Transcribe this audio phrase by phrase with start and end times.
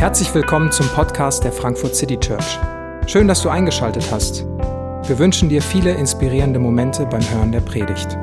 [0.00, 2.58] Herzlich willkommen zum Podcast der Frankfurt City Church.
[3.06, 4.46] Schön, dass du eingeschaltet hast.
[5.06, 8.16] Wir wünschen dir viele inspirierende Momente beim Hören der Predigt.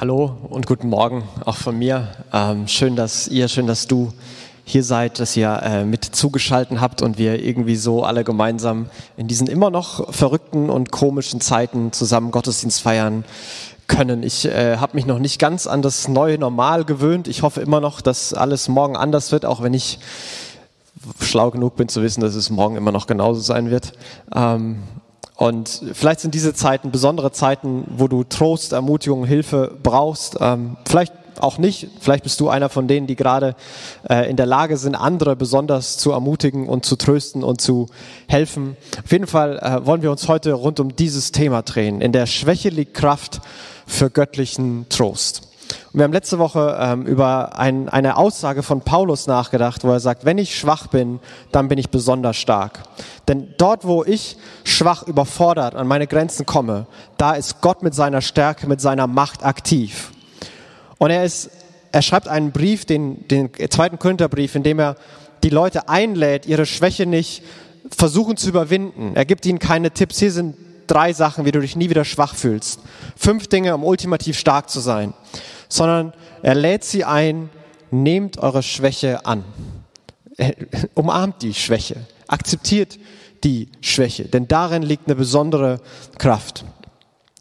[0.00, 2.06] Hallo und guten Morgen auch von mir.
[2.32, 4.12] Ähm, schön, dass ihr, schön, dass du
[4.64, 9.26] hier seid, dass ihr äh, mit zugeschalten habt und wir irgendwie so alle gemeinsam in
[9.26, 13.24] diesen immer noch verrückten und komischen Zeiten zusammen Gottesdienst feiern
[13.88, 14.22] können.
[14.22, 17.26] Ich äh, habe mich noch nicht ganz an das neue Normal gewöhnt.
[17.26, 19.98] Ich hoffe immer noch, dass alles morgen anders wird, auch wenn ich
[21.20, 23.92] schlau genug bin zu wissen, dass es morgen immer noch genauso sein wird.
[24.34, 24.82] Ähm,
[25.36, 30.36] und vielleicht sind diese Zeiten besondere Zeiten, wo du Trost, Ermutigung, Hilfe brauchst.
[30.40, 31.88] Ähm, vielleicht auch nicht.
[32.00, 33.54] Vielleicht bist du einer von denen, die gerade
[34.08, 37.86] äh, in der Lage sind, andere besonders zu ermutigen und zu trösten und zu
[38.26, 38.76] helfen.
[39.04, 42.00] Auf jeden Fall äh, wollen wir uns heute rund um dieses Thema drehen.
[42.00, 43.40] In der Schwäche liegt Kraft
[43.88, 45.48] für göttlichen Trost.
[45.92, 50.00] Und wir haben letzte Woche ähm, über ein, eine Aussage von Paulus nachgedacht, wo er
[50.00, 51.18] sagt, wenn ich schwach bin,
[51.50, 52.80] dann bin ich besonders stark.
[53.26, 56.86] Denn dort, wo ich schwach überfordert an meine Grenzen komme,
[57.16, 60.12] da ist Gott mit seiner Stärke, mit seiner Macht aktiv.
[60.98, 61.50] Und er ist,
[61.92, 64.96] er schreibt einen Brief, den, den zweiten Korintherbrief, in dem er
[65.42, 67.42] die Leute einlädt, ihre Schwäche nicht
[67.90, 69.12] versuchen zu überwinden.
[69.14, 70.18] Er gibt ihnen keine Tipps.
[70.18, 70.56] Hier sind
[70.90, 72.80] drei Sachen, wie du dich nie wieder schwach fühlst.
[73.16, 75.14] Fünf Dinge, um ultimativ stark zu sein.
[75.68, 77.50] Sondern er lädt sie ein,
[77.90, 79.44] nehmt eure Schwäche an.
[80.94, 81.96] Umarmt die Schwäche.
[82.26, 82.98] Akzeptiert
[83.44, 84.24] die Schwäche.
[84.24, 85.80] Denn darin liegt eine besondere
[86.18, 86.64] Kraft.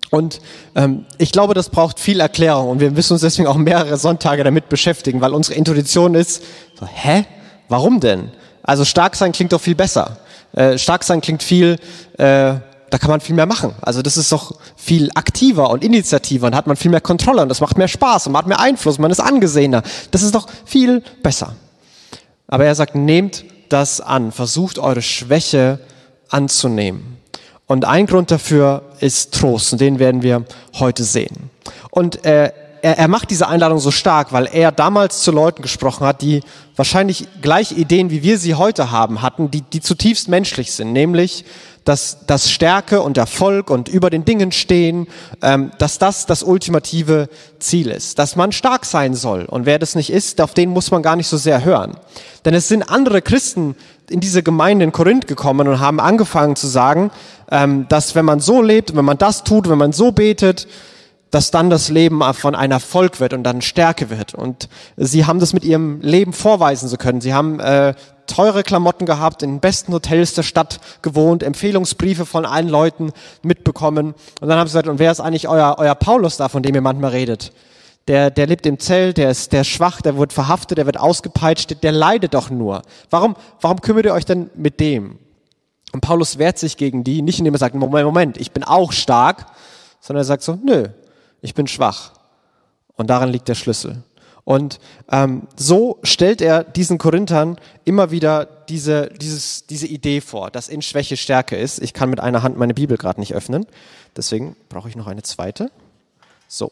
[0.10, 0.40] Und
[0.76, 4.44] ähm, ich glaube, das braucht viel Erklärung und wir müssen uns deswegen auch mehrere Sonntage
[4.44, 6.44] damit beschäftigen, weil unsere Intuition ist,
[6.80, 7.26] so, hä,
[7.68, 8.32] warum denn?
[8.64, 10.18] Also stark sein klingt doch viel besser.
[10.54, 11.78] Äh, stark sein klingt viel,
[12.18, 12.56] äh,
[12.90, 13.74] da kann man viel mehr machen.
[13.82, 17.50] Also das ist doch viel aktiver und initiativer und hat man viel mehr Kontrolle und
[17.50, 19.84] das macht mehr Spaß und man hat mehr Einfluss, man ist angesehener.
[20.12, 21.56] Das ist doch viel besser.
[22.48, 25.80] Aber er sagt, nehmt das an, versucht eure Schwäche
[26.30, 27.18] anzunehmen.
[27.66, 30.46] Und ein Grund dafür ist Trost und den werden wir
[30.80, 31.50] heute sehen.
[31.92, 36.06] Und äh, er, er macht diese Einladung so stark, weil er damals zu Leuten gesprochen
[36.06, 36.42] hat, die
[36.76, 41.46] wahrscheinlich gleiche Ideen, wie wir sie heute haben, hatten, die, die zutiefst menschlich sind, nämlich
[41.88, 45.08] dass, dass Stärke und Erfolg und über den Dingen stehen,
[45.42, 47.30] ähm, dass das das ultimative
[47.60, 49.46] Ziel ist, dass man stark sein soll.
[49.46, 51.96] Und wer das nicht ist, auf den muss man gar nicht so sehr hören.
[52.44, 53.76] Denn es sind andere Christen
[54.10, 57.10] in diese Gemeinde in Korinth gekommen und haben angefangen zu sagen,
[57.52, 60.68] ähm, dass wenn man so lebt, wenn man das tut, wenn man so betet,
[61.32, 64.34] dass dann das Leben von einer Erfolg wird und dann Stärke wird.
[64.34, 67.22] Und sie haben das mit ihrem Leben vorweisen zu können.
[67.22, 67.94] Sie haben äh,
[68.28, 73.12] teure Klamotten gehabt, in den besten Hotels der Stadt gewohnt, Empfehlungsbriefe von allen Leuten
[73.42, 74.14] mitbekommen.
[74.40, 76.76] Und dann haben sie gesagt, und wer ist eigentlich euer, euer Paulus da, von dem
[76.76, 77.52] ihr manchmal redet?
[78.08, 80.98] Der, der lebt im Zelt, der ist, der ist schwach, der wird verhaftet, der wird
[80.98, 82.84] ausgepeitscht, der leidet doch nur.
[83.10, 85.20] Warum, warum kümmert ihr euch denn mit dem?
[85.92, 88.94] Und Paulus wehrt sich gegen die, nicht indem er sagt, Moment, Moment, ich bin auch
[88.94, 89.48] stark,
[90.00, 90.88] sondern er sagt so, nö,
[91.42, 92.14] ich bin schwach.
[92.96, 94.04] Und daran liegt der Schlüssel.
[94.48, 94.80] Und
[95.12, 100.82] ähm, so stellt er diesen Korinthern immer wieder diese, dieses, diese Idee vor, dass in
[100.82, 101.82] Schwäche Stärke ist.
[101.82, 103.66] Ich kann mit einer Hand meine Bibel gerade nicht öffnen,
[104.16, 105.70] deswegen brauche ich noch eine zweite.
[106.48, 106.72] So.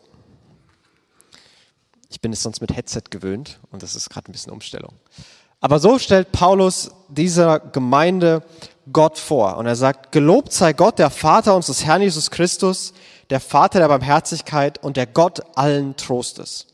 [2.09, 4.93] Ich bin es sonst mit Headset gewöhnt und das ist gerade ein bisschen Umstellung.
[5.59, 8.41] Aber so stellt Paulus dieser Gemeinde
[8.93, 12.93] Gott vor und er sagt, gelobt sei Gott, der Vater unseres Herrn Jesus Christus,
[13.29, 16.67] der Vater der Barmherzigkeit und der Gott allen Trostes.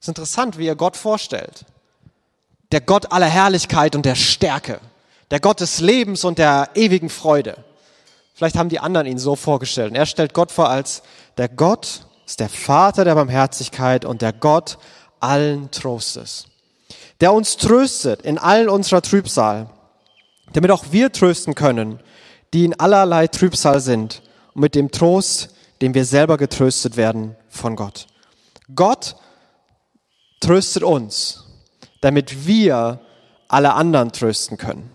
[0.00, 1.64] Es ist interessant, wie er Gott vorstellt.
[2.72, 4.80] Der Gott aller Herrlichkeit und der Stärke.
[5.30, 7.56] Der Gott des Lebens und der ewigen Freude.
[8.34, 9.90] Vielleicht haben die anderen ihn so vorgestellt.
[9.90, 11.02] Und er stellt Gott vor als
[11.36, 14.78] der Gott ist der Vater der Barmherzigkeit und der Gott
[15.20, 16.46] allen Trostes
[17.20, 19.70] der uns tröstet in allen unserer Trübsal,
[20.52, 22.00] damit auch wir trösten können,
[22.52, 24.22] die in allerlei Trübsal sind
[24.54, 25.50] und mit dem Trost,
[25.82, 28.06] dem wir selber getröstet werden von Gott.
[28.74, 29.16] Gott
[30.40, 31.44] tröstet uns,
[32.00, 33.00] damit wir
[33.48, 34.90] alle anderen trösten können.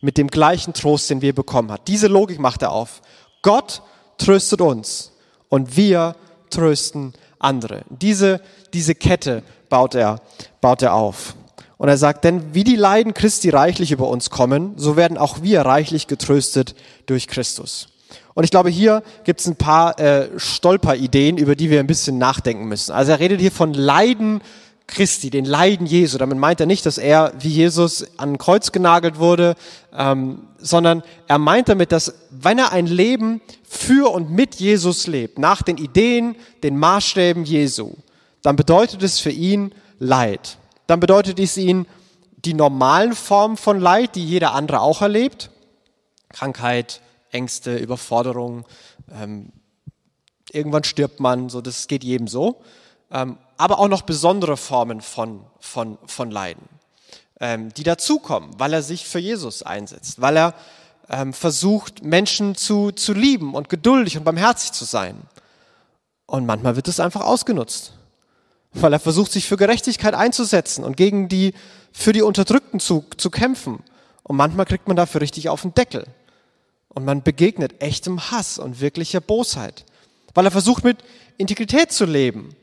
[0.00, 1.82] Mit dem gleichen Trost, den wir bekommen haben.
[1.86, 3.02] Diese Logik macht er auf.
[3.42, 3.82] Gott
[4.18, 5.12] tröstet uns
[5.48, 6.16] und wir
[6.50, 7.82] trösten andere.
[7.90, 8.40] Diese,
[8.72, 10.20] diese Kette baut er,
[10.60, 11.34] baut er auf.
[11.76, 15.42] Und er sagt, denn wie die Leiden Christi reichlich über uns kommen, so werden auch
[15.42, 16.74] wir reichlich getröstet
[17.06, 17.88] durch Christus.
[18.34, 22.18] Und ich glaube, hier gibt es ein paar äh, Stolperideen, über die wir ein bisschen
[22.18, 22.92] nachdenken müssen.
[22.92, 24.40] Also er redet hier von Leiden
[24.86, 26.18] Christi, den Leiden Jesu.
[26.18, 29.54] Damit meint er nicht, dass er wie Jesus an ein Kreuz genagelt wurde,
[29.96, 35.38] ähm, sondern er meint damit, dass wenn er ein Leben für und mit Jesus lebt,
[35.38, 37.92] nach den Ideen, den Maßstäben Jesu,
[38.42, 40.58] dann bedeutet es für ihn, Leid.
[40.86, 41.86] Dann bedeutet dies ihnen
[42.44, 45.50] die normalen Formen von Leid, die jeder andere auch erlebt.
[46.30, 47.00] Krankheit,
[47.34, 48.64] Ängste, Überforderung,
[49.12, 49.52] ähm,
[50.52, 52.62] irgendwann stirbt man, so das geht jedem so.
[53.10, 56.68] Ähm, aber auch noch besondere Formen von, von, von Leiden,
[57.40, 60.54] ähm, die dazukommen, weil er sich für Jesus einsetzt, weil er
[61.08, 65.16] ähm, versucht, Menschen zu, zu lieben und geduldig und barmherzig zu sein.
[66.26, 67.92] Und manchmal wird es einfach ausgenutzt,
[68.72, 71.52] weil er versucht, sich für Gerechtigkeit einzusetzen und gegen die,
[71.92, 73.82] für die Unterdrückten zu, zu kämpfen.
[74.22, 76.06] Und manchmal kriegt man dafür richtig auf den Deckel.
[76.94, 79.84] Und man begegnet echtem Hass und wirklicher Bosheit,
[80.32, 80.98] weil er versucht, mit
[81.36, 82.54] Integrität zu leben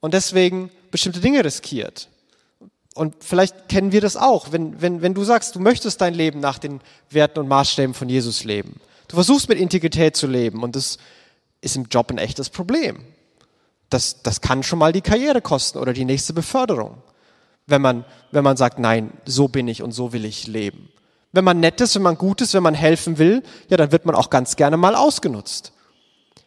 [0.00, 2.08] und deswegen bestimmte Dinge riskiert.
[2.94, 6.40] Und vielleicht kennen wir das auch, wenn, wenn, wenn du sagst, du möchtest dein Leben
[6.40, 8.80] nach den Werten und Maßstäben von Jesus leben.
[9.08, 10.98] Du versuchst mit Integrität zu leben und das
[11.60, 13.04] ist im Job ein echtes Problem.
[13.88, 16.98] Das, das kann schon mal die Karriere kosten oder die nächste Beförderung,
[17.66, 20.90] wenn man, wenn man sagt, nein, so bin ich und so will ich leben.
[21.32, 24.04] Wenn man nett ist, wenn man gut ist, wenn man helfen will, ja, dann wird
[24.04, 25.72] man auch ganz gerne mal ausgenutzt.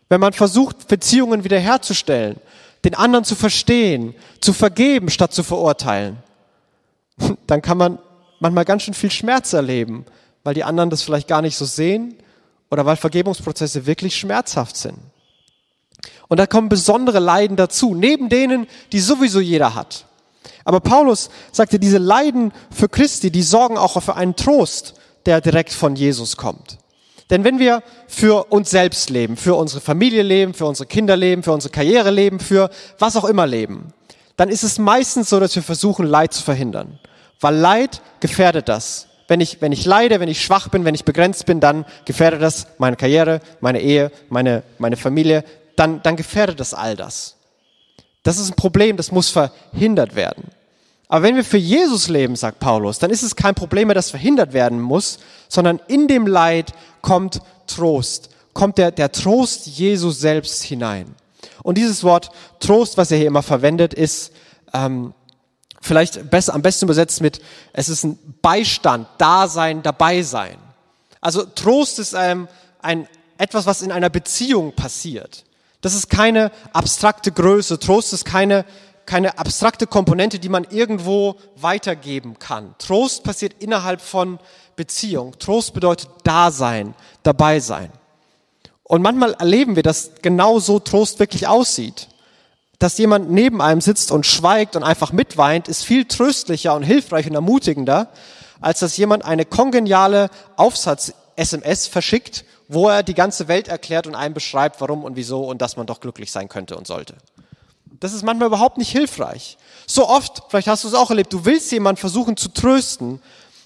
[0.09, 2.37] Wenn man versucht, Beziehungen wiederherzustellen,
[2.83, 6.17] den anderen zu verstehen, zu vergeben, statt zu verurteilen,
[7.47, 7.97] dann kann man
[8.39, 10.05] manchmal ganz schön viel Schmerz erleben,
[10.43, 12.15] weil die anderen das vielleicht gar nicht so sehen
[12.69, 14.99] oder weil Vergebungsprozesse wirklich schmerzhaft sind.
[16.27, 20.05] Und da kommen besondere Leiden dazu, neben denen, die sowieso jeder hat.
[20.63, 24.95] Aber Paulus sagte, diese Leiden für Christi, die sorgen auch für einen Trost,
[25.25, 26.77] der direkt von Jesus kommt.
[27.29, 31.41] Denn wenn wir für uns selbst leben, für unsere Familie leben, für unsere Kinder leben,
[31.41, 32.69] für unsere Karriere leben, für
[32.99, 33.93] was auch immer leben,
[34.37, 36.99] dann ist es meistens so, dass wir versuchen, Leid zu verhindern.
[37.39, 39.07] Weil Leid gefährdet das.
[39.27, 42.43] Wenn ich, wenn ich leide, wenn ich schwach bin, wenn ich begrenzt bin, dann gefährdet
[42.43, 45.43] das meine Karriere, meine Ehe, meine, meine Familie,
[45.75, 47.34] dann, dann gefährdet das all das.
[48.25, 50.45] Das ist ein Problem, das muss verhindert werden.
[51.07, 54.09] Aber wenn wir für Jesus leben, sagt Paulus, dann ist es kein Problem mehr, das
[54.09, 60.63] verhindert werden muss, sondern in dem Leid kommt Trost, kommt der, der Trost Jesus selbst
[60.63, 61.13] hinein.
[61.61, 64.31] Und dieses Wort Trost, was er hier immer verwendet, ist
[64.73, 65.13] ähm,
[65.79, 67.39] vielleicht besser, am besten übersetzt mit,
[67.73, 70.57] es ist ein Beistand, Dasein, dabei sein.
[71.21, 72.47] Also Trost ist ähm,
[72.81, 73.07] ein,
[73.37, 75.45] etwas, was in einer Beziehung passiert.
[75.85, 77.77] Das ist keine abstrakte Größe.
[77.77, 78.65] Trost ist keine,
[79.05, 82.73] keine abstrakte Komponente, die man irgendwo weitergeben kann.
[82.79, 84.39] Trost passiert innerhalb von
[84.75, 85.37] Beziehung.
[85.37, 87.91] Trost bedeutet Dasein, dabei sein.
[88.81, 92.07] Und manchmal erleben wir, dass genau so Trost wirklich aussieht.
[92.79, 97.29] Dass jemand neben einem sitzt und schweigt und einfach mitweint, ist viel tröstlicher und hilfreicher
[97.29, 98.09] und ermutigender,
[98.59, 104.33] als dass jemand eine kongeniale Aufsatz-SMS verschickt wo er die ganze Welt erklärt und einem
[104.33, 107.15] beschreibt, warum und wieso und dass man doch glücklich sein könnte und sollte.
[107.99, 109.57] Das ist manchmal überhaupt nicht hilfreich.
[109.87, 113.21] So oft, vielleicht hast du es auch erlebt, du willst jemanden versuchen zu trösten,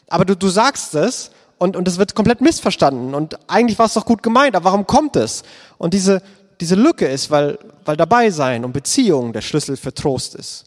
[0.07, 3.93] aber du, du sagst es und, und es wird komplett missverstanden und eigentlich war es
[3.93, 5.43] doch gut gemeint, aber warum kommt es?
[5.77, 6.21] Und diese,
[6.59, 10.65] diese Lücke ist, weil, weil dabei sein und Beziehung der Schlüssel für Trost ist.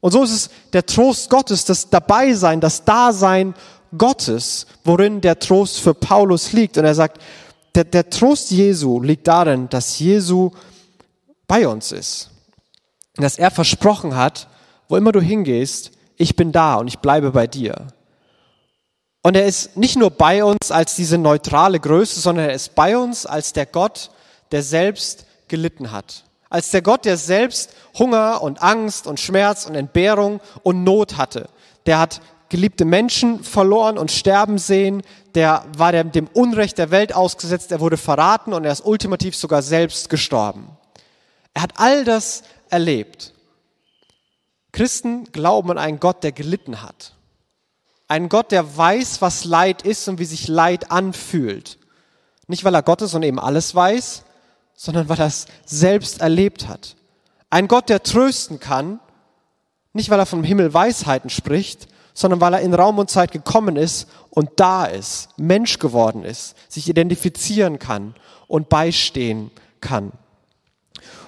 [0.00, 3.54] Und so ist es der Trost Gottes, das Dabeisein, das Dasein
[3.96, 6.78] Gottes, worin der Trost für Paulus liegt.
[6.78, 7.20] Und er sagt,
[7.74, 10.50] der, der Trost Jesu liegt darin, dass Jesu
[11.46, 12.30] bei uns ist.
[13.16, 14.48] Dass er versprochen hat,
[14.88, 17.88] wo immer du hingehst, ich bin da und ich bleibe bei dir.
[19.22, 22.96] Und er ist nicht nur bei uns als diese neutrale Größe, sondern er ist bei
[22.96, 24.10] uns als der Gott,
[24.50, 26.24] der selbst gelitten hat.
[26.48, 31.48] Als der Gott, der selbst Hunger und Angst und Schmerz und Entbehrung und Not hatte.
[31.86, 35.02] Der hat geliebte Menschen verloren und sterben sehen,
[35.34, 39.62] der war dem Unrecht der Welt ausgesetzt, er wurde verraten und er ist ultimativ sogar
[39.62, 40.76] selbst gestorben.
[41.54, 43.32] Er hat all das erlebt.
[44.72, 47.14] Christen glauben an einen Gott, der gelitten hat.
[48.08, 51.78] Einen Gott, der weiß, was Leid ist und wie sich Leid anfühlt.
[52.48, 54.24] Nicht, weil er Gott ist und eben alles weiß,
[54.74, 56.96] sondern weil er es selbst erlebt hat.
[57.48, 58.98] Ein Gott, der trösten kann,
[59.92, 61.88] nicht weil er vom Himmel Weisheiten spricht,
[62.20, 66.54] sondern weil er in Raum und Zeit gekommen ist und da ist, Mensch geworden ist,
[66.68, 68.14] sich identifizieren kann
[68.46, 69.50] und beistehen
[69.80, 70.12] kann.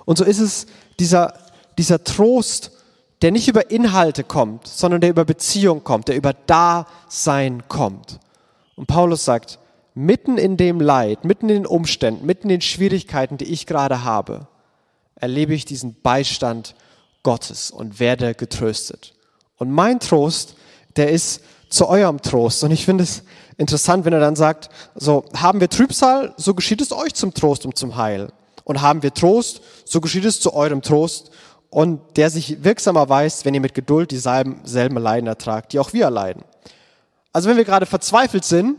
[0.04, 0.66] Und so ist es
[1.00, 1.32] dieser,
[1.78, 2.72] dieser Trost,
[3.22, 8.20] der nicht über Inhalte kommt, sondern der über Beziehung kommt, der über Dasein kommt.
[8.76, 9.58] Und Paulus sagt,
[9.94, 14.04] mitten in dem Leid, mitten in den Umständen, mitten in den Schwierigkeiten, die ich gerade
[14.04, 14.46] habe,
[15.14, 16.74] erlebe ich diesen Beistand
[17.22, 19.14] Gottes und werde getröstet.
[19.56, 20.56] Und mein Trost
[20.96, 22.64] der ist zu eurem Trost.
[22.64, 23.22] Und ich finde es
[23.56, 27.64] interessant, wenn er dann sagt, so haben wir Trübsal, so geschieht es euch zum Trost
[27.64, 28.28] und zum Heil.
[28.64, 31.30] Und haben wir Trost, so geschieht es zu eurem Trost
[31.70, 35.92] und der sich wirksam erweist, wenn ihr mit Geduld dieselben selben Leiden ertragt, die auch
[35.92, 36.44] wir erleiden.
[37.32, 38.78] Also wenn wir gerade verzweifelt sind,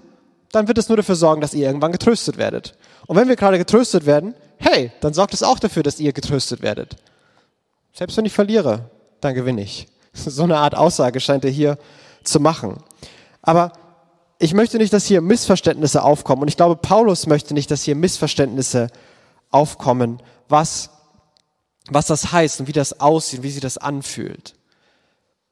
[0.51, 2.77] dann wird es nur dafür sorgen, dass ihr irgendwann getröstet werdet.
[3.07, 6.61] Und wenn wir gerade getröstet werden, hey, dann sorgt es auch dafür, dass ihr getröstet
[6.61, 6.95] werdet.
[7.93, 8.89] Selbst wenn ich verliere,
[9.21, 9.87] dann gewinne ich.
[10.15, 11.79] So eine Art Aussage scheint er hier
[12.23, 12.83] zu machen.
[13.41, 13.73] Aber
[14.39, 16.41] ich möchte nicht, dass hier Missverständnisse aufkommen.
[16.41, 18.87] Und ich glaube, Paulus möchte nicht, dass hier Missverständnisse
[19.51, 20.89] aufkommen, was
[21.89, 24.55] was das heißt und wie das aussieht, wie sich das anfühlt.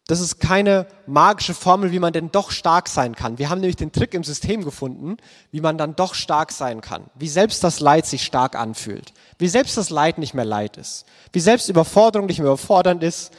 [0.08, 3.38] Das ist keine magische Formel, wie man denn doch stark sein kann.
[3.38, 5.18] Wir haben nämlich den Trick im System gefunden,
[5.52, 7.06] wie man dann doch stark sein kann.
[7.16, 9.14] Wie selbst das Leid sich stark anfühlt.
[9.38, 11.06] Wie selbst das Leid nicht mehr Leid ist.
[11.32, 13.32] Wie selbst Überforderung nicht mehr überfordernd ist.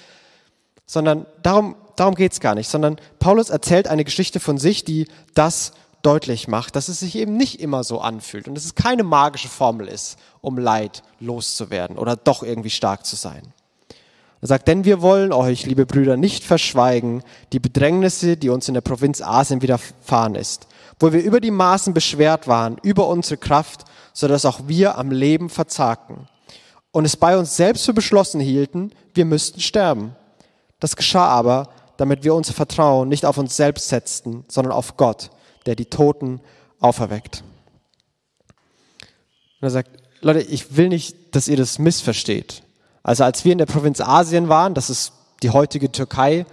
[0.92, 2.68] Sondern darum, darum geht's gar nicht.
[2.68, 5.72] Sondern Paulus erzählt eine Geschichte von sich, die das
[6.02, 9.48] deutlich macht, dass es sich eben nicht immer so anfühlt und dass es keine magische
[9.48, 13.54] Formel ist, um Leid loszuwerden oder doch irgendwie stark zu sein.
[14.42, 17.22] Er sagt, denn wir wollen euch, liebe Brüder, nicht verschweigen,
[17.54, 20.66] die Bedrängnisse, die uns in der Provinz Asien widerfahren ist,
[21.00, 25.10] wo wir über die Maßen beschwert waren, über unsere Kraft, so dass auch wir am
[25.10, 26.28] Leben verzagten
[26.92, 30.14] und es bei uns selbst für beschlossen hielten, wir müssten sterben.
[30.82, 35.30] Das geschah aber, damit wir unser Vertrauen nicht auf uns selbst setzten, sondern auf Gott,
[35.64, 36.40] der die Toten
[36.80, 37.44] auferweckt.
[39.60, 42.64] Und er sagt, Leute, ich will nicht, dass ihr das missversteht.
[43.04, 45.12] Also als wir in der Provinz Asien waren, das ist
[45.44, 46.46] die heutige Türkei,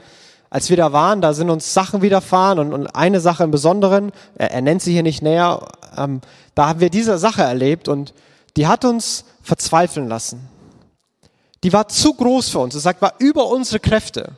[0.52, 4.12] als wir da waren, da sind uns Sachen widerfahren und, und eine Sache im Besonderen,
[4.36, 5.68] er, er nennt sie hier nicht näher,
[5.98, 6.22] ähm,
[6.54, 8.14] da haben wir diese Sache erlebt und
[8.58, 10.48] die hat uns verzweifeln lassen.
[11.64, 12.76] Die war zu groß für uns.
[12.76, 14.34] Es sagt, war über unsere Kräfte.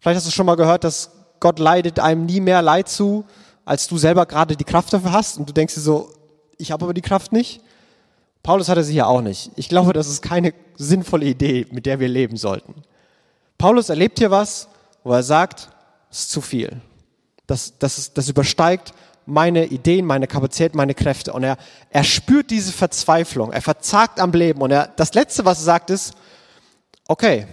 [0.00, 3.24] Vielleicht hast du schon mal gehört, dass Gott leidet einem nie mehr Leid zu,
[3.64, 6.10] als du selber gerade die Kraft dafür hast und du denkst dir so,
[6.58, 7.60] ich habe aber die Kraft nicht.
[8.42, 9.50] Paulus hatte sie hier auch nicht.
[9.56, 12.74] Ich glaube, das ist keine sinnvolle Idee, mit der wir leben sollten.
[13.56, 14.68] Paulus erlebt hier was,
[15.02, 15.70] wo er sagt,
[16.10, 16.80] es ist zu viel.
[17.46, 18.92] Das, das, ist, das übersteigt
[19.26, 21.32] meine Ideen, meine Kapazität, meine Kräfte.
[21.32, 21.56] Und er,
[21.90, 23.52] er spürt diese Verzweiflung.
[23.52, 24.60] Er verzagt am Leben.
[24.60, 26.14] Und er, das Letzte, was er sagt, ist,
[27.08, 27.46] okay,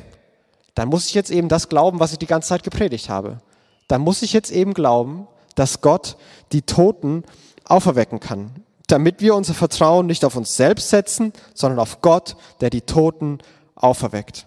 [0.75, 3.41] dann muss ich jetzt eben das glauben, was ich die ganze Zeit gepredigt habe.
[3.88, 6.17] Dann muss ich jetzt eben glauben, dass Gott
[6.53, 7.24] die Toten
[7.65, 12.70] auferwecken kann, damit wir unser Vertrauen nicht auf uns selbst setzen, sondern auf Gott, der
[12.70, 13.39] die Toten
[13.75, 14.46] auferweckt.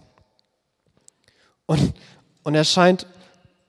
[1.67, 1.95] Und,
[2.43, 3.07] und er scheint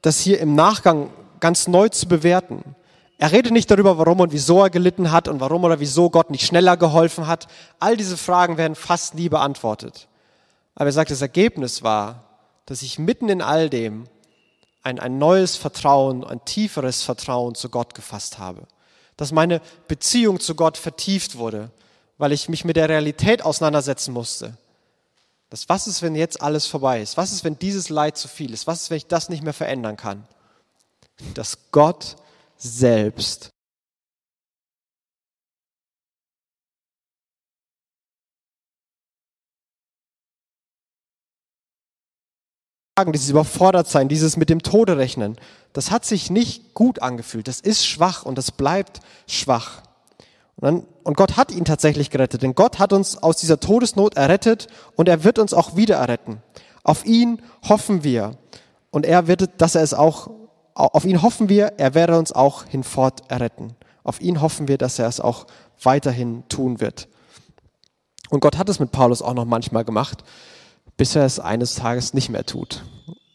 [0.01, 2.75] das hier im Nachgang ganz neu zu bewerten.
[3.18, 6.30] Er redet nicht darüber, warum und wieso er gelitten hat und warum oder wieso Gott
[6.30, 7.48] nicht schneller geholfen hat.
[7.80, 10.08] All diese Fragen werden fast nie beantwortet.
[10.75, 12.25] Aber er sagt, das Ergebnis war,
[12.65, 14.08] dass ich mitten in all dem
[14.84, 18.67] ein, ein neues Vertrauen, ein tieferes Vertrauen zu Gott gefasst habe.
[19.17, 21.72] Dass meine Beziehung zu Gott vertieft wurde,
[22.17, 24.58] weil ich mich mit der Realität auseinandersetzen musste.
[25.50, 27.17] Das, was ist, wenn jetzt alles vorbei ist?
[27.17, 28.67] Was ist, wenn dieses Leid zu viel ist?
[28.67, 30.27] Was ist, wenn ich das nicht mehr verändern kann?
[31.34, 32.17] Dass Gott
[32.58, 33.51] selbst
[43.03, 45.35] dieses Überfordertsein, dieses mit dem Tode rechnen,
[45.73, 47.49] das hat sich nicht gut angefühlt.
[47.49, 49.81] Das ist schwach und das bleibt schwach.
[50.55, 54.15] Und, dann, und Gott hat ihn tatsächlich gerettet, denn Gott hat uns aus dieser Todesnot
[54.15, 56.41] errettet und er wird uns auch wieder erretten.
[56.83, 58.37] Auf ihn hoffen wir
[58.91, 60.29] und er wird, dass er es auch,
[60.73, 63.75] auf ihn hoffen wir, er werde uns auch hinfort erretten.
[64.05, 65.47] Auf ihn hoffen wir, dass er es auch
[65.83, 67.09] weiterhin tun wird.
[68.29, 70.23] Und Gott hat es mit Paulus auch noch manchmal gemacht
[70.97, 72.83] bis er es eines Tages nicht mehr tut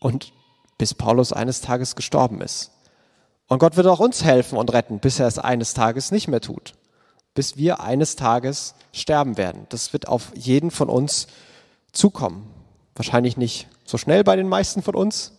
[0.01, 0.33] und
[0.79, 2.73] bis Paulus eines Tages gestorben ist.
[3.49, 6.41] Und Gott wird auch uns helfen und retten, bis er es eines Tages nicht mehr
[6.41, 6.75] tut,
[7.35, 9.67] bis wir eines Tages sterben werden.
[9.69, 11.27] Das wird auf jeden von uns
[11.93, 12.49] zukommen.
[12.95, 15.33] Wahrscheinlich nicht so schnell bei den meisten von uns,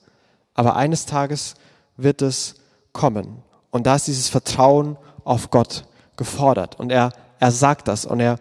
[0.54, 1.56] aber eines Tages
[1.96, 2.56] wird es
[2.92, 3.44] kommen.
[3.72, 5.86] Und da ist dieses Vertrauen auf Gott
[6.18, 6.80] gefordert.
[6.80, 8.38] Und er, er sagt das und er,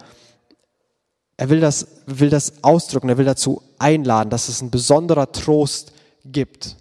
[1.40, 5.94] er will das, will das ausdrücken, er will dazu einladen, dass es ein besonderer Trost
[6.23, 6.76] gibt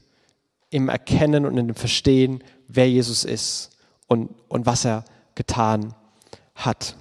[0.69, 3.69] im Erkennen und dem Verstehen, wer Jesus ist
[4.07, 5.95] und, und was er getan
[6.55, 6.97] hat.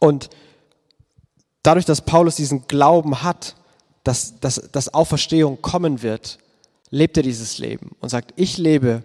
[0.00, 0.30] Und
[1.62, 3.54] dadurch, dass Paulus diesen Glauben hat,
[4.02, 6.38] dass, dass, dass Auferstehung kommen wird,
[6.90, 9.04] lebt er dieses Leben und sagt, ich lebe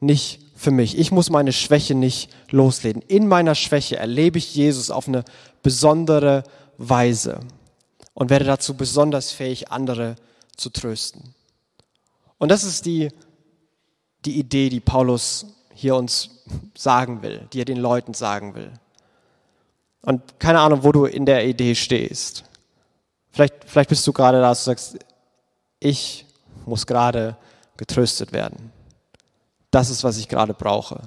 [0.00, 0.96] nicht für mich.
[0.96, 3.02] Ich muss meine Schwäche nicht loslegen.
[3.02, 5.24] In meiner Schwäche erlebe ich Jesus auf eine
[5.62, 6.44] besondere
[6.78, 7.40] Weise
[8.14, 10.14] und werde dazu besonders fähig, andere
[10.56, 11.34] zu trösten.
[12.38, 13.08] Und das ist die,
[14.24, 16.30] die Idee, die Paulus hier uns
[16.76, 18.70] sagen will, die er den Leuten sagen will.
[20.02, 22.44] Und keine Ahnung, wo du in der Idee stehst.
[23.30, 24.98] Vielleicht, vielleicht bist du gerade da, dass du sagst,
[25.80, 26.24] ich
[26.66, 27.36] muss gerade
[27.76, 28.70] getröstet werden.
[29.72, 31.00] Das ist, was ich gerade brauche.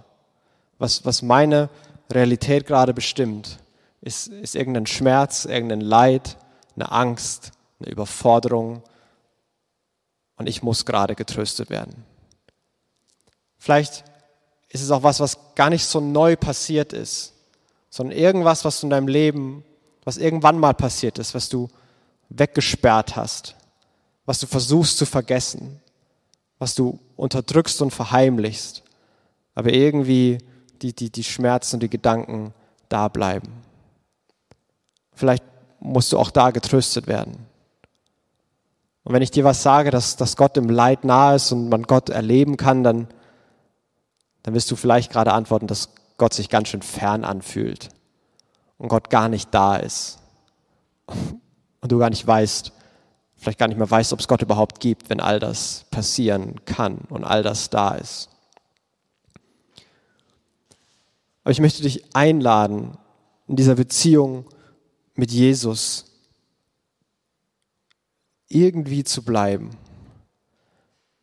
[0.79, 1.69] Was, was meine
[2.11, 3.59] Realität gerade bestimmt,
[4.01, 6.37] ist, ist irgendein Schmerz, irgendein Leid,
[6.75, 8.83] eine Angst, eine Überforderung.
[10.37, 12.03] Und ich muss gerade getröstet werden.
[13.57, 14.03] Vielleicht
[14.69, 17.33] ist es auch was, was gar nicht so neu passiert ist,
[17.89, 19.63] sondern irgendwas, was in deinem Leben,
[20.03, 21.69] was irgendwann mal passiert ist, was du
[22.29, 23.55] weggesperrt hast,
[24.25, 25.79] was du versuchst zu vergessen,
[26.59, 28.83] was du unterdrückst und verheimlichst,
[29.53, 30.39] aber irgendwie
[30.81, 32.53] die, die, die Schmerzen und die Gedanken
[32.89, 33.61] da bleiben.
[35.13, 35.43] Vielleicht
[35.79, 37.37] musst du auch da getröstet werden.
[39.03, 41.83] Und wenn ich dir was sage, dass, dass Gott im Leid nahe ist und man
[41.83, 43.07] Gott erleben kann, dann,
[44.43, 47.89] dann wirst du vielleicht gerade antworten, dass Gott sich ganz schön fern anfühlt
[48.77, 50.19] und Gott gar nicht da ist.
[51.07, 52.71] Und du gar nicht weißt,
[53.45, 56.97] vielleicht gar nicht mehr weißt, ob es Gott überhaupt gibt, wenn all das passieren kann
[57.09, 58.29] und all das da ist.
[61.43, 62.97] Aber ich möchte dich einladen,
[63.47, 64.45] in dieser Beziehung
[65.13, 66.05] mit Jesus
[68.47, 69.77] irgendwie zu bleiben.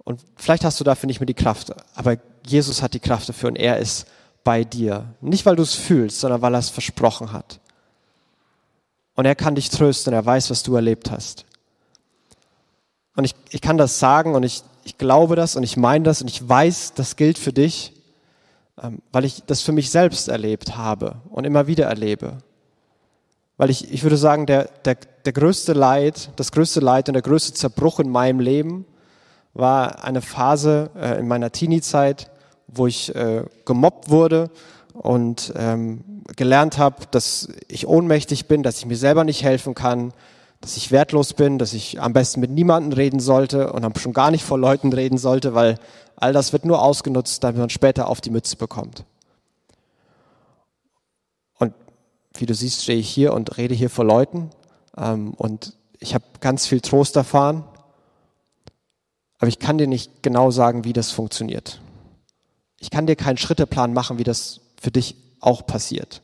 [0.04, 3.48] Und vielleicht hast du dafür nicht mehr die Kraft, aber Jesus hat die Kraft dafür
[3.48, 4.06] und er ist
[4.44, 5.12] bei dir.
[5.20, 7.58] Nicht, weil du es fühlst, sondern weil er es versprochen hat.
[9.14, 11.46] Und er kann dich trösten, er weiß, was du erlebt hast.
[13.16, 16.22] Und ich, ich kann das sagen und ich, ich glaube das und ich meine das
[16.22, 17.92] und ich weiß, das gilt für dich,
[18.82, 22.38] ähm, weil ich das für mich selbst erlebt habe und immer wieder erlebe.
[23.58, 27.22] Weil ich, ich würde sagen, der, der, der größte Leid, das größte Leid und der
[27.22, 28.86] größte Zerbruch in meinem Leben
[29.54, 32.30] war eine Phase äh, in meiner Teenie-Zeit,
[32.66, 34.50] wo ich äh, gemobbt wurde
[34.94, 40.12] und ähm, gelernt habe, dass ich ohnmächtig bin, dass ich mir selber nicht helfen kann,
[40.62, 44.30] dass ich wertlos bin, dass ich am besten mit niemandem reden sollte und schon gar
[44.30, 45.78] nicht vor Leuten reden sollte, weil
[46.14, 49.04] all das wird nur ausgenutzt, damit man später auf die Mütze bekommt.
[51.58, 51.74] Und
[52.34, 54.50] wie du siehst, stehe ich hier und rede hier vor Leuten
[54.96, 57.64] ähm, und ich habe ganz viel Trost erfahren,
[59.38, 61.80] aber ich kann dir nicht genau sagen, wie das funktioniert.
[62.78, 66.22] Ich kann dir keinen Schritteplan machen, wie das für dich auch passiert.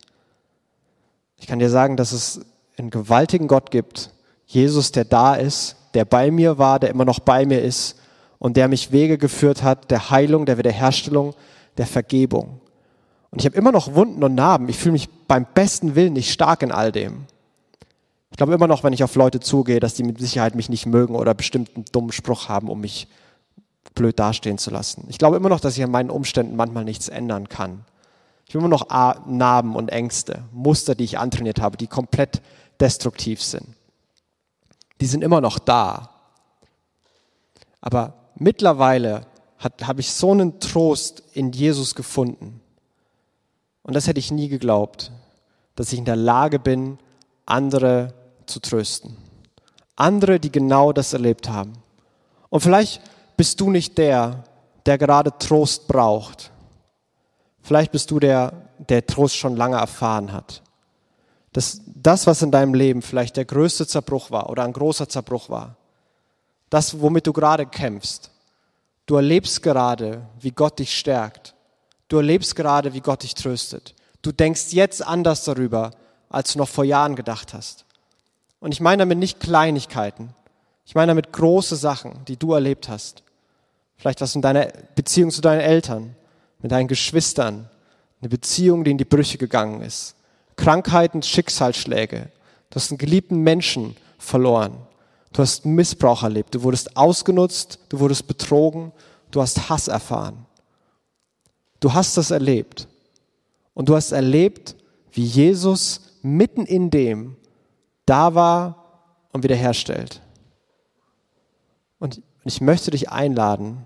[1.36, 2.40] Ich kann dir sagen, dass es
[2.76, 4.12] einen gewaltigen Gott gibt,
[4.48, 7.96] Jesus, der da ist, der bei mir war, der immer noch bei mir ist
[8.38, 11.34] und der mich Wege geführt hat, der Heilung, der Wiederherstellung,
[11.76, 12.58] der Vergebung.
[13.30, 14.70] Und ich habe immer noch Wunden und Narben.
[14.70, 17.26] Ich fühle mich beim besten Willen nicht stark in all dem.
[18.30, 20.86] Ich glaube immer noch, wenn ich auf Leute zugehe, dass die mit Sicherheit mich nicht
[20.86, 23.06] mögen oder bestimmten dummen Spruch haben, um mich
[23.94, 25.04] blöd dastehen zu lassen.
[25.10, 27.84] Ich glaube immer noch, dass ich an meinen Umständen manchmal nichts ändern kann.
[28.46, 28.88] Ich habe immer noch
[29.26, 32.40] Narben und Ängste, Muster, die ich antrainiert habe, die komplett
[32.80, 33.66] destruktiv sind
[35.00, 36.10] die sind immer noch da.
[37.80, 39.26] Aber mittlerweile
[39.58, 42.60] habe ich so einen Trost in Jesus gefunden.
[43.82, 45.10] Und das hätte ich nie geglaubt,
[45.74, 46.98] dass ich in der Lage bin,
[47.46, 48.14] andere
[48.46, 49.16] zu trösten.
[49.96, 51.72] Andere, die genau das erlebt haben.
[52.50, 53.00] Und vielleicht
[53.36, 54.44] bist du nicht der,
[54.86, 56.50] der gerade Trost braucht.
[57.62, 60.62] Vielleicht bist du der, der Trost schon lange erfahren hat
[61.58, 65.50] dass das, was in deinem Leben vielleicht der größte Zerbruch war oder ein großer Zerbruch
[65.50, 65.74] war,
[66.70, 68.30] das, womit du gerade kämpfst,
[69.06, 71.56] du erlebst gerade, wie Gott dich stärkt.
[72.06, 73.96] Du erlebst gerade, wie Gott dich tröstet.
[74.22, 75.90] Du denkst jetzt anders darüber,
[76.30, 77.86] als du noch vor Jahren gedacht hast.
[78.60, 80.36] Und ich meine damit nicht Kleinigkeiten.
[80.86, 83.24] Ich meine damit große Sachen, die du erlebt hast.
[83.96, 86.14] Vielleicht was in deiner Beziehung zu deinen Eltern,
[86.60, 87.68] mit deinen Geschwistern,
[88.20, 90.14] eine Beziehung, die in die Brüche gegangen ist
[90.58, 92.32] Krankheiten, Schicksalsschläge.
[92.68, 94.76] Du hast einen geliebten Menschen verloren.
[95.32, 96.54] Du hast Missbrauch erlebt.
[96.54, 97.78] Du wurdest ausgenutzt.
[97.88, 98.92] Du wurdest betrogen.
[99.30, 100.46] Du hast Hass erfahren.
[101.80, 102.88] Du hast das erlebt.
[103.72, 104.74] Und du hast erlebt,
[105.12, 107.36] wie Jesus mitten in dem
[108.04, 110.20] da war und wiederherstellt.
[112.00, 113.84] Und ich möchte dich einladen,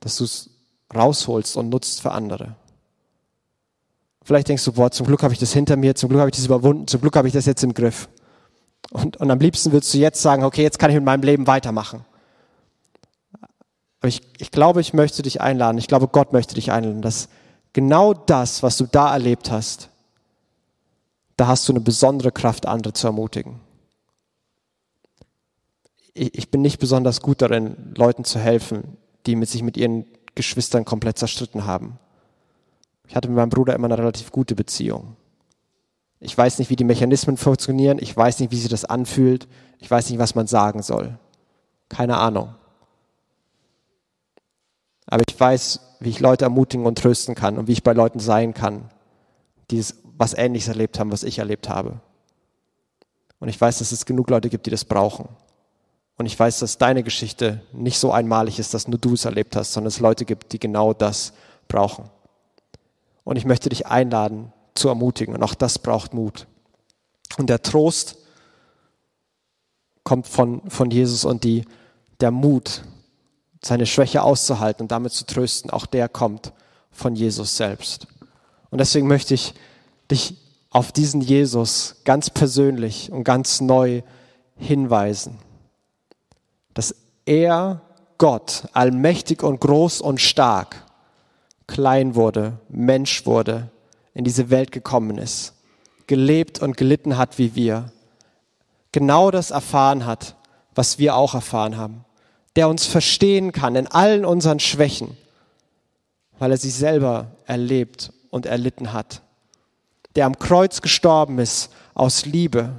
[0.00, 0.50] dass du es
[0.92, 2.56] rausholst und nutzt für andere.
[4.24, 6.36] Vielleicht denkst du, boah, zum Glück habe ich das hinter mir, zum Glück habe ich
[6.36, 8.08] das überwunden, zum Glück habe ich das jetzt im Griff.
[8.90, 11.46] Und, und am liebsten würdest du jetzt sagen, okay, jetzt kann ich mit meinem Leben
[11.46, 12.04] weitermachen.
[14.00, 17.28] Aber ich, ich glaube, ich möchte dich einladen, ich glaube, Gott möchte dich einladen, dass
[17.74, 19.90] genau das, was du da erlebt hast,
[21.36, 23.60] da hast du eine besondere Kraft, andere zu ermutigen.
[26.14, 30.06] Ich, ich bin nicht besonders gut darin, Leuten zu helfen, die mit sich mit ihren
[30.34, 31.98] Geschwistern komplett zerstritten haben.
[33.06, 35.16] Ich hatte mit meinem Bruder immer eine relativ gute Beziehung.
[36.20, 37.98] Ich weiß nicht, wie die Mechanismen funktionieren.
[38.00, 39.46] Ich weiß nicht, wie sich das anfühlt.
[39.78, 41.18] Ich weiß nicht, was man sagen soll.
[41.88, 42.54] Keine Ahnung.
[45.06, 48.20] Aber ich weiß, wie ich Leute ermutigen und trösten kann und wie ich bei Leuten
[48.20, 48.90] sein kann,
[49.70, 49.84] die
[50.16, 52.00] was Ähnliches erlebt haben, was ich erlebt habe.
[53.38, 55.28] Und ich weiß, dass es genug Leute gibt, die das brauchen.
[56.16, 59.56] Und ich weiß, dass deine Geschichte nicht so einmalig ist, dass nur du es erlebt
[59.56, 61.32] hast, sondern es Leute gibt, die genau das
[61.68, 62.08] brauchen.
[63.24, 65.34] Und ich möchte dich einladen, zu ermutigen.
[65.34, 66.46] Und auch das braucht Mut.
[67.38, 68.16] Und der Trost
[70.02, 71.64] kommt von, von Jesus und die,
[72.20, 72.82] der Mut,
[73.62, 76.52] seine Schwäche auszuhalten und damit zu trösten, auch der kommt
[76.90, 78.06] von Jesus selbst.
[78.70, 79.54] Und deswegen möchte ich
[80.10, 80.36] dich
[80.70, 84.02] auf diesen Jesus ganz persönlich und ganz neu
[84.56, 85.38] hinweisen,
[86.74, 87.80] dass er
[88.18, 90.84] Gott, allmächtig und groß und stark,
[91.66, 93.70] klein wurde, Mensch wurde,
[94.14, 95.54] in diese Welt gekommen ist,
[96.06, 97.92] gelebt und gelitten hat wie wir,
[98.92, 100.36] genau das erfahren hat,
[100.74, 102.04] was wir auch erfahren haben,
[102.56, 105.16] der uns verstehen kann in allen unseren Schwächen,
[106.38, 109.22] weil er sie selber erlebt und erlitten hat,
[110.16, 112.70] der am Kreuz gestorben ist aus Liebe,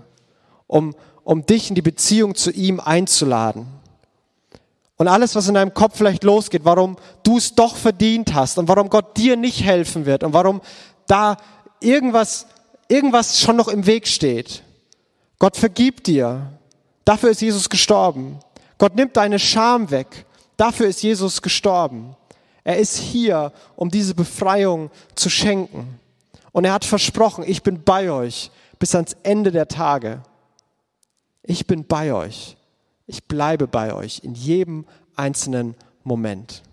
[0.67, 3.67] um, um dich in die Beziehung zu ihm einzuladen.
[4.97, 8.67] Und alles, was in deinem Kopf vielleicht losgeht, warum du es doch verdient hast und
[8.67, 10.62] warum Gott dir nicht helfen wird und warum
[11.08, 11.38] da
[11.81, 12.47] irgendwas,
[12.88, 14.63] irgendwas schon noch im Weg steht.
[15.38, 16.51] Gott vergibt dir.
[17.03, 18.39] Dafür ist Jesus gestorben.
[18.77, 20.25] Gott nimmt deine Scham weg.
[20.58, 22.15] Dafür ist Jesus gestorben.
[22.63, 25.99] Er ist hier, um diese Befreiung zu schenken.
[26.51, 30.21] Und er hat versprochen, ich bin bei euch bis ans Ende der Tage.
[31.43, 32.55] Ich bin bei euch.
[33.07, 36.63] Ich bleibe bei euch in jedem einzelnen Moment.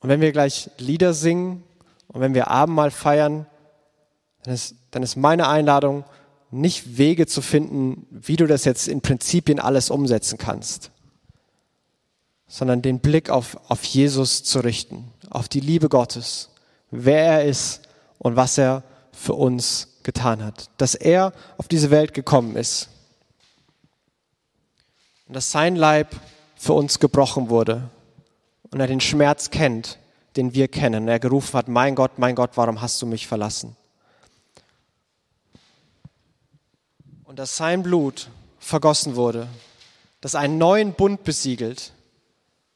[0.00, 1.62] Und wenn wir gleich Lieder singen,
[2.08, 3.46] und wenn wir Abendmahl feiern,
[4.42, 6.04] dann ist, dann ist meine Einladung,
[6.50, 10.90] nicht Wege zu finden, wie du das jetzt in Prinzipien alles umsetzen kannst,
[12.46, 16.50] sondern den Blick auf, auf Jesus zu richten, auf die Liebe Gottes,
[16.90, 17.80] wer er ist
[18.18, 22.90] und was er für uns getan hat, dass er auf diese Welt gekommen ist
[25.32, 26.14] und dass sein Leib
[26.56, 27.88] für uns gebrochen wurde
[28.70, 29.98] und er den Schmerz kennt
[30.36, 31.08] den wir kennen.
[31.08, 33.76] Er gerufen hat, mein Gott, mein Gott, warum hast du mich verlassen?
[37.24, 39.48] Und dass sein Blut vergossen wurde,
[40.20, 41.92] das einen neuen Bund besiegelt,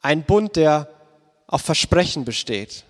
[0.01, 0.89] ein Bund, der
[1.47, 2.83] auf Versprechen besteht,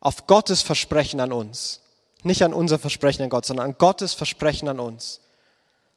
[0.00, 1.80] auf Gottes Versprechen an uns,
[2.22, 5.20] nicht an unser Versprechen an Gott, sondern an Gottes Versprechen an uns,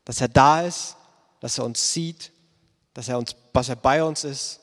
[0.05, 0.95] dass er da ist,
[1.39, 2.31] dass er uns sieht,
[2.99, 4.59] dass er, uns, dass er bei uns ist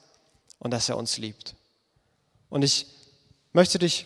[0.58, 1.54] und dass er uns liebt.
[2.50, 2.86] Und ich
[3.54, 4.04] möchte dich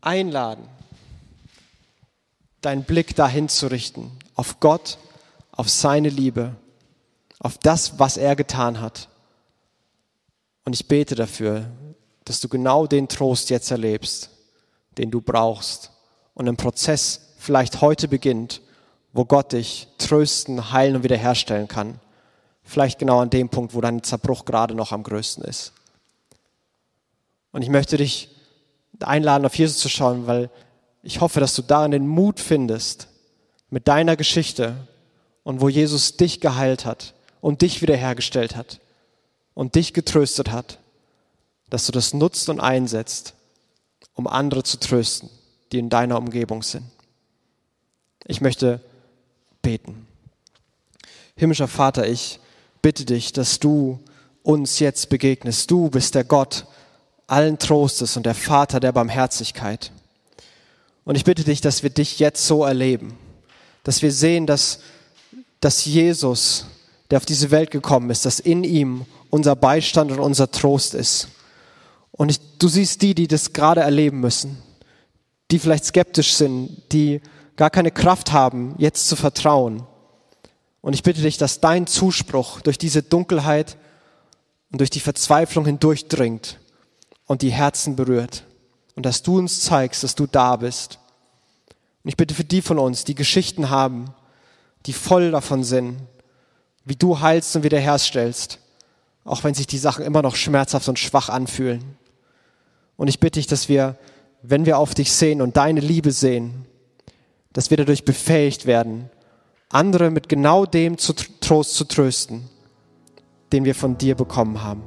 [0.00, 0.68] einladen,
[2.62, 4.98] deinen Blick dahin zu richten, auf Gott,
[5.52, 6.56] auf seine Liebe,
[7.38, 9.08] auf das, was er getan hat.
[10.64, 11.70] Und ich bete dafür,
[12.24, 14.30] dass du genau den Trost jetzt erlebst,
[14.96, 15.92] den du brauchst.
[16.34, 18.62] Und ein Prozess vielleicht heute beginnt,
[19.12, 22.00] wo Gott dich trösten, heilen und wiederherstellen kann.
[22.68, 25.72] Vielleicht genau an dem Punkt, wo dein Zerbruch gerade noch am größten ist.
[27.50, 28.28] Und ich möchte dich
[29.00, 30.50] einladen, auf Jesus zu schauen, weil
[31.02, 33.08] ich hoffe, dass du darin den Mut findest,
[33.70, 34.86] mit deiner Geschichte
[35.44, 38.80] und wo Jesus dich geheilt hat und dich wiederhergestellt hat
[39.54, 40.78] und dich getröstet hat,
[41.70, 43.32] dass du das nutzt und einsetzt,
[44.12, 45.30] um andere zu trösten,
[45.72, 46.84] die in deiner Umgebung sind.
[48.26, 48.82] Ich möchte
[49.62, 50.06] beten.
[51.34, 52.40] Himmlischer Vater, ich
[52.82, 54.00] bitte dich, dass du
[54.42, 55.70] uns jetzt begegnest.
[55.70, 56.66] Du bist der Gott,
[57.26, 59.92] allen Trostes und der Vater der Barmherzigkeit.
[61.04, 63.16] Und ich bitte dich, dass wir dich jetzt so erleben,
[63.82, 64.80] dass wir sehen, dass,
[65.60, 66.66] dass Jesus,
[67.10, 71.28] der auf diese Welt gekommen ist, dass in ihm unser Beistand und unser Trost ist.
[72.12, 74.58] Und ich, du siehst die, die das gerade erleben müssen,
[75.50, 77.20] die vielleicht skeptisch sind, die
[77.56, 79.86] gar keine Kraft haben, jetzt zu vertrauen.
[80.80, 83.76] Und ich bitte dich, dass dein Zuspruch durch diese Dunkelheit
[84.70, 86.58] und durch die Verzweiflung hindurchdringt
[87.26, 88.44] und die Herzen berührt.
[88.94, 90.98] Und dass du uns zeigst, dass du da bist.
[92.02, 94.14] Und ich bitte für die von uns, die Geschichten haben,
[94.86, 95.98] die voll davon sind,
[96.84, 98.58] wie du heilst und wiederherstellst,
[99.24, 101.96] auch wenn sich die Sachen immer noch schmerzhaft und schwach anfühlen.
[102.96, 103.96] Und ich bitte dich, dass wir,
[104.42, 106.66] wenn wir auf dich sehen und deine Liebe sehen,
[107.52, 109.10] dass wir dadurch befähigt werden,
[109.70, 112.44] andere mit genau dem zu Trost zu trösten,
[113.52, 114.82] den wir von dir bekommen haben.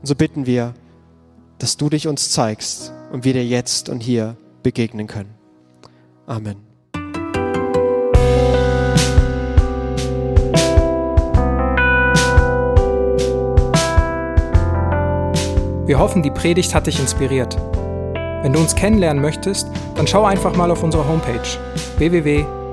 [0.00, 0.74] Und so bitten wir,
[1.58, 5.34] dass du dich uns zeigst und wir dir jetzt und hier begegnen können.
[6.26, 6.56] Amen.
[15.84, 17.56] Wir hoffen, die Predigt hat dich inspiriert.
[18.42, 21.42] Wenn du uns kennenlernen möchtest, dann schau einfach mal auf unsere Homepage
[21.98, 22.61] www